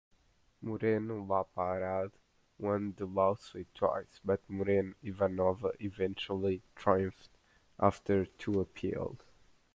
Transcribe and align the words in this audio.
Moreno 0.63 1.23
Laparade 1.23 2.13
won 2.57 2.95
the 2.97 3.05
lawsuit 3.05 3.67
twice, 3.75 4.19
but 4.25 4.41
Moreno 4.49 4.95
Ivanova 5.03 5.79
eventually 5.79 6.63
triumphed 6.75 7.29
after 7.79 8.25
two 8.25 8.59
appeals. 8.61 9.19